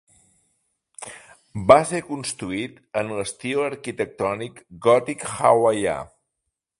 Va 1.71 1.77
ser 1.89 1.99
construït 2.07 2.81
en 3.03 3.13
l'estil 3.19 3.61
arquitectònic 3.67 4.65
gòtic 4.87 5.27
hawaià. 5.35 5.99